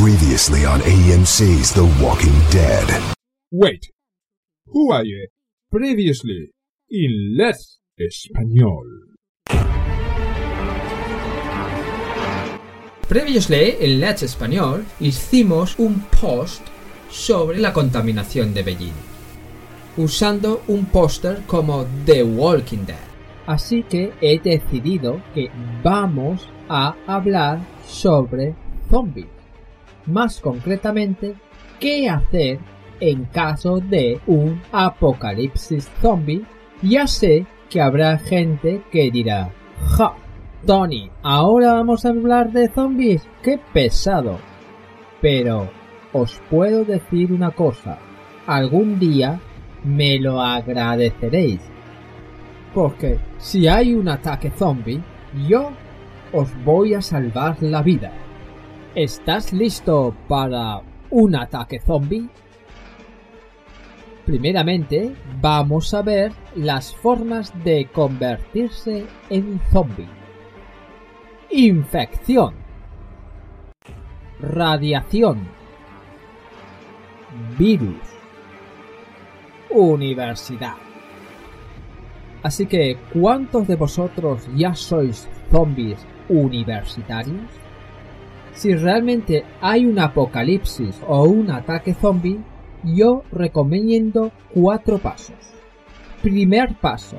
Previously 0.00 0.64
on 0.64 0.80
AMC's 0.80 1.74
The 1.74 1.84
Walking 2.02 2.32
Dead. 2.50 2.88
Wait. 3.52 3.92
Who 4.68 4.90
are 4.92 5.04
you? 5.04 5.28
Previously 5.70 6.52
in 6.88 7.36
Let's 7.36 7.80
Español. 7.98 8.86
Previously 13.08 13.76
en 13.78 14.00
Let's 14.00 14.22
Español 14.22 14.86
hicimos 15.00 15.78
un 15.78 16.00
post 16.18 16.62
sobre 17.10 17.58
la 17.58 17.74
contaminación 17.74 18.54
de 18.54 18.62
Beijing, 18.62 18.94
usando 19.98 20.62
un 20.68 20.86
póster 20.86 21.42
como 21.46 21.84
The 22.06 22.22
Walking 22.22 22.86
Dead. 22.86 23.04
Así 23.46 23.82
que 23.82 24.14
he 24.22 24.38
decidido 24.38 25.22
que 25.34 25.50
vamos 25.84 26.48
a 26.70 26.96
hablar 27.06 27.60
sobre 27.86 28.54
zombies. 28.88 29.39
Más 30.10 30.40
concretamente, 30.40 31.34
qué 31.78 32.08
hacer 32.08 32.58
en 33.00 33.24
caso 33.26 33.78
de 33.78 34.20
un 34.26 34.60
apocalipsis 34.72 35.88
zombie. 36.00 36.44
Ya 36.82 37.06
sé 37.06 37.46
que 37.68 37.80
habrá 37.80 38.18
gente 38.18 38.82
que 38.90 39.10
dirá, 39.10 39.50
ja, 39.96 40.14
Tony, 40.66 41.10
ahora 41.22 41.74
vamos 41.74 42.04
a 42.04 42.08
hablar 42.08 42.50
de 42.52 42.68
zombies, 42.68 43.26
qué 43.42 43.58
pesado. 43.72 44.38
Pero 45.20 45.70
os 46.12 46.40
puedo 46.50 46.84
decir 46.84 47.32
una 47.32 47.52
cosa, 47.52 47.98
algún 48.46 48.98
día 48.98 49.40
me 49.84 50.18
lo 50.18 50.40
agradeceréis. 50.42 51.60
Porque 52.74 53.18
si 53.38 53.68
hay 53.68 53.94
un 53.94 54.08
ataque 54.08 54.50
zombie, 54.50 55.00
yo 55.48 55.70
os 56.32 56.48
voy 56.64 56.94
a 56.94 57.02
salvar 57.02 57.62
la 57.62 57.82
vida. 57.82 58.12
¿Estás 58.96 59.52
listo 59.52 60.12
para 60.26 60.82
un 61.10 61.36
ataque 61.36 61.78
zombie? 61.78 62.28
Primeramente, 64.26 65.14
vamos 65.40 65.94
a 65.94 66.02
ver 66.02 66.32
las 66.56 66.92
formas 66.96 67.52
de 67.62 67.86
convertirse 67.92 69.06
en 69.28 69.60
zombie. 69.70 70.08
Infección. 71.50 72.54
Radiación. 74.40 75.46
Virus. 77.56 77.94
Universidad. 79.70 80.74
Así 82.42 82.66
que, 82.66 82.98
¿cuántos 83.12 83.68
de 83.68 83.76
vosotros 83.76 84.48
ya 84.56 84.74
sois 84.74 85.28
zombies 85.52 86.04
universitarios? 86.28 87.69
Si 88.52 88.74
realmente 88.74 89.44
hay 89.60 89.86
un 89.86 89.98
apocalipsis 89.98 91.00
o 91.06 91.22
un 91.24 91.50
ataque 91.50 91.94
zombie, 91.94 92.40
yo 92.84 93.22
recomiendo 93.32 94.32
cuatro 94.52 94.98
pasos. 94.98 95.36
Primer 96.22 96.74
paso, 96.74 97.16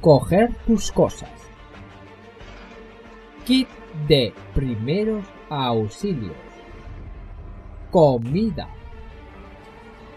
coger 0.00 0.54
tus 0.66 0.92
cosas. 0.92 1.30
Kit 3.44 3.68
de 4.08 4.32
primeros 4.54 5.24
auxilios. 5.48 6.36
Comida. 7.90 8.68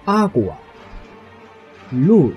Agua. 0.05 0.57
Luz. 1.91 2.35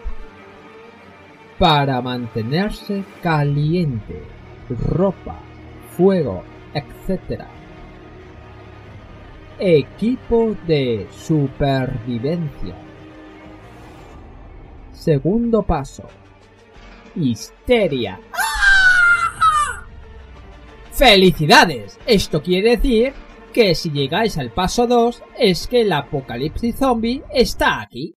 Para 1.59 2.01
mantenerse 2.01 3.05
caliente. 3.23 4.23
Ropa. 4.69 5.37
Fuego, 5.97 6.43
etc. 6.75 7.45
Equipo 9.59 10.57
de 10.67 11.07
supervivencia. 11.11 12.75
Segundo 14.93 15.63
paso. 15.63 16.05
Histeria. 17.15 18.21
¡Felicidades! 20.93 21.99
Esto 22.07 22.43
quiere 22.43 22.77
decir 22.77 23.13
que 23.53 23.75
si 23.75 23.91
llegáis 23.91 24.39
al 24.39 24.51
paso 24.51 24.87
2 24.87 25.23
es 25.39 25.67
que 25.67 25.83
el 25.83 25.93
apocalipsis 25.93 26.77
zombie 26.77 27.23
está 27.33 27.81
aquí. 27.81 28.15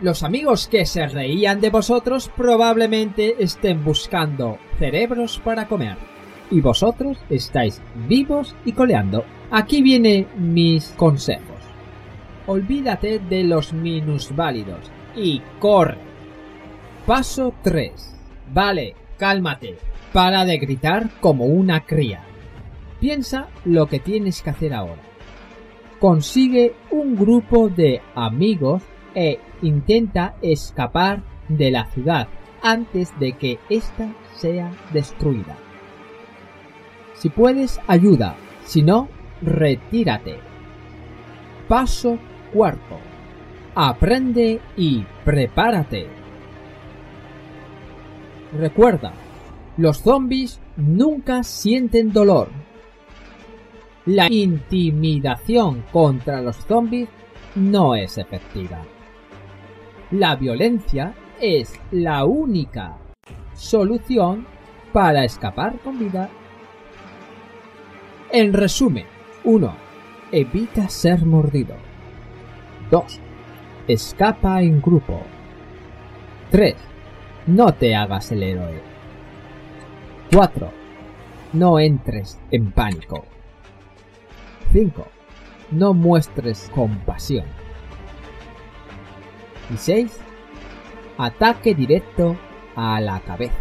Los 0.00 0.22
amigos 0.22 0.68
que 0.68 0.86
se 0.86 1.06
reían 1.08 1.60
de 1.60 1.70
vosotros 1.70 2.30
probablemente 2.36 3.36
estén 3.42 3.84
buscando 3.84 4.58
cerebros 4.78 5.40
para 5.44 5.66
comer. 5.66 6.17
Y 6.50 6.60
vosotros 6.60 7.18
estáis 7.28 7.82
vivos 8.08 8.56
y 8.64 8.72
coleando. 8.72 9.24
Aquí 9.50 9.82
vienen 9.82 10.26
mis 10.36 10.88
consejos. 10.96 11.44
Olvídate 12.46 13.18
de 13.18 13.44
los 13.44 13.72
minusválidos 13.72 14.90
y 15.14 15.42
corre. 15.58 15.98
Paso 17.06 17.52
3. 17.62 18.16
Vale, 18.52 18.94
cálmate. 19.18 19.76
Para 20.12 20.44
de 20.46 20.56
gritar 20.56 21.10
como 21.20 21.44
una 21.44 21.80
cría. 21.84 22.22
Piensa 23.00 23.48
lo 23.64 23.86
que 23.86 24.00
tienes 24.00 24.42
que 24.42 24.50
hacer 24.50 24.72
ahora. 24.72 25.02
Consigue 26.00 26.74
un 26.90 27.16
grupo 27.16 27.68
de 27.68 28.00
amigos 28.14 28.82
e 29.14 29.40
intenta 29.62 30.36
escapar 30.42 31.22
de 31.48 31.70
la 31.70 31.86
ciudad 31.86 32.28
antes 32.62 33.12
de 33.18 33.32
que 33.32 33.58
ésta 33.68 34.08
sea 34.36 34.70
destruida. 34.92 35.56
Si 37.18 37.28
puedes, 37.28 37.80
ayuda. 37.86 38.36
Si 38.64 38.82
no, 38.82 39.08
retírate. 39.42 40.38
Paso 41.66 42.18
cuarto. 42.52 42.98
Aprende 43.74 44.60
y 44.76 45.04
prepárate. 45.24 46.06
Recuerda, 48.56 49.12
los 49.76 49.98
zombies 49.98 50.60
nunca 50.76 51.42
sienten 51.42 52.12
dolor. 52.12 52.48
La 54.06 54.26
intimidación 54.30 55.84
contra 55.92 56.40
los 56.40 56.56
zombies 56.56 57.08
no 57.54 57.94
es 57.94 58.16
efectiva. 58.16 58.82
La 60.10 60.36
violencia 60.36 61.14
es 61.40 61.78
la 61.90 62.24
única 62.24 62.96
solución 63.54 64.46
para 64.92 65.24
escapar 65.24 65.78
con 65.80 65.98
vida. 65.98 66.30
En 68.30 68.52
resumen, 68.52 69.06
1. 69.44 69.74
Evita 70.32 70.90
ser 70.90 71.24
mordido. 71.24 71.76
2. 72.90 73.20
Escapa 73.86 74.60
en 74.60 74.82
grupo. 74.82 75.22
3. 76.50 76.74
No 77.46 77.72
te 77.72 77.96
hagas 77.96 78.30
el 78.30 78.42
héroe. 78.42 78.82
4. 80.30 80.70
No 81.54 81.80
entres 81.80 82.38
en 82.50 82.70
pánico. 82.70 83.24
5. 84.72 85.06
No 85.70 85.94
muestres 85.94 86.70
compasión. 86.74 87.46
Y 89.72 89.78
6. 89.78 90.20
Ataque 91.16 91.74
directo 91.74 92.36
a 92.76 93.00
la 93.00 93.20
cabeza. 93.20 93.54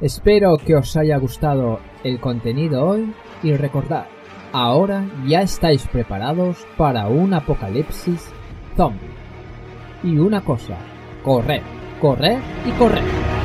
Espero 0.00 0.58
que 0.58 0.76
os 0.76 0.94
haya 0.96 1.16
gustado 1.16 1.80
el 2.04 2.20
contenido 2.20 2.84
hoy 2.86 3.14
y 3.42 3.54
recordad, 3.54 4.04
ahora 4.52 5.06
ya 5.26 5.40
estáis 5.40 5.86
preparados 5.86 6.66
para 6.76 7.08
un 7.08 7.32
apocalipsis 7.32 8.28
zombie. 8.76 9.08
Y 10.02 10.18
una 10.18 10.42
cosa, 10.42 10.76
correr, 11.24 11.62
correr 11.98 12.38
y 12.66 12.72
correr. 12.72 13.35